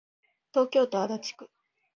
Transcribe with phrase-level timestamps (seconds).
[0.51, 1.49] 東京都足立区